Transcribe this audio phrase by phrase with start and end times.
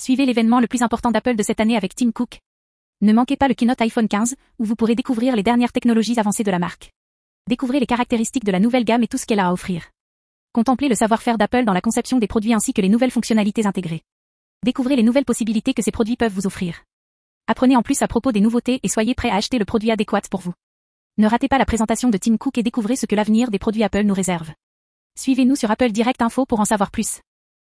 [0.00, 2.38] Suivez l'événement le plus important d'Apple de cette année avec Tim Cook.
[3.00, 6.44] Ne manquez pas le keynote iPhone 15, où vous pourrez découvrir les dernières technologies avancées
[6.44, 6.92] de la marque.
[7.48, 9.90] Découvrez les caractéristiques de la nouvelle gamme et tout ce qu'elle a à offrir.
[10.52, 14.02] Contemplez le savoir-faire d'Apple dans la conception des produits ainsi que les nouvelles fonctionnalités intégrées.
[14.64, 16.84] Découvrez les nouvelles possibilités que ces produits peuvent vous offrir.
[17.48, 20.22] Apprenez en plus à propos des nouveautés et soyez prêt à acheter le produit adéquat
[20.30, 20.54] pour vous.
[21.16, 23.82] Ne ratez pas la présentation de Tim Cook et découvrez ce que l'avenir des produits
[23.82, 24.52] Apple nous réserve.
[25.18, 27.20] Suivez-nous sur Apple Direct Info pour en savoir plus.